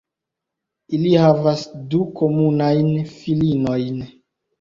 [0.97, 4.01] Ili havas du komunajn filinojn.